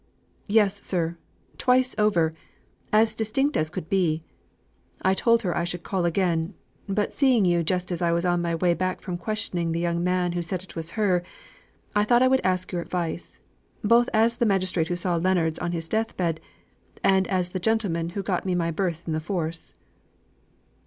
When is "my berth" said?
18.55-19.03